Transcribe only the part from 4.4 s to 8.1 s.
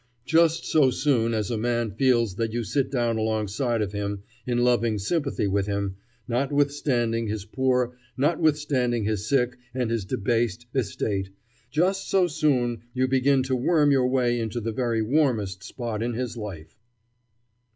in loving sympathy with him, notwithstanding his poor,